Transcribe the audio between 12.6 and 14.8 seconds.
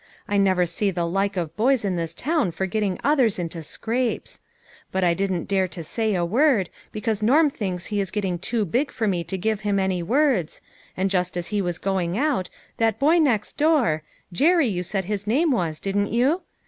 that boy next door Jerry,